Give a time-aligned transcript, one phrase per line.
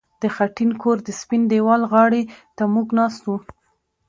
[0.21, 2.21] د خټین کور د سپین دېوال غاړې
[2.57, 3.37] ته موږ ناست وو